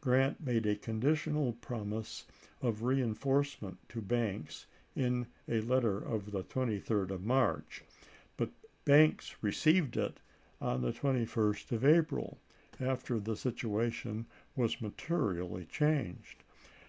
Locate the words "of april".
11.72-12.38